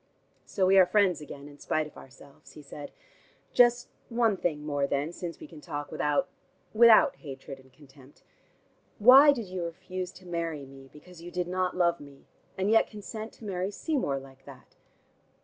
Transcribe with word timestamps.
"So 0.47 0.65
we 0.65 0.79
are 0.79 0.85
friends 0.87 1.21
again 1.21 1.47
in 1.47 1.59
spite 1.59 1.85
of 1.85 1.95
ourselves," 1.95 2.53
he 2.53 2.63
said. 2.63 2.91
"Just 3.53 3.89
one 4.09 4.35
thing 4.35 4.65
more 4.65 4.87
then, 4.87 5.13
since 5.13 5.39
we 5.39 5.45
can 5.45 5.61
talk 5.61 5.91
without 5.91 6.27
without 6.73 7.17
hatred 7.17 7.59
and 7.59 7.71
contempt. 7.71 8.23
Why 8.97 9.31
did 9.31 9.45
you 9.45 9.63
refuse 9.63 10.11
to 10.13 10.25
marry 10.25 10.65
me, 10.65 10.89
because 10.91 11.21
you 11.21 11.29
did 11.29 11.47
not 11.47 11.77
love 11.77 11.99
me, 11.99 12.25
and 12.57 12.71
yet 12.71 12.89
consent 12.89 13.31
to 13.33 13.45
marry 13.45 13.69
Seymour 13.69 14.17
like 14.17 14.45
that?" 14.45 14.75